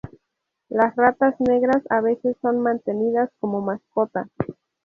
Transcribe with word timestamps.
Las 0.69 0.95
ratas 0.95 1.35
negras 1.39 1.83
a 1.91 2.01
veces 2.01 2.35
son 2.41 2.59
mantenidas 2.59 3.29
como 3.39 3.61
mascota. 3.61 4.27